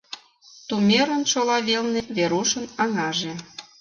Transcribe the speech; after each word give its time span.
Тумерын 0.67 1.23
шола 1.31 1.57
велне 1.67 2.01
Верушын 2.17 2.65
аҥаже. 2.83 3.33